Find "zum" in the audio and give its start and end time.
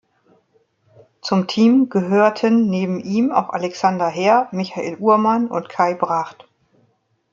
1.21-1.45